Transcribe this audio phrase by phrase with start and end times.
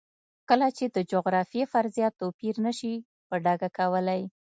[0.49, 2.93] کله چې د جغرافیې فرضیه توپیر نه شي
[3.27, 4.21] په ډاګه کولی.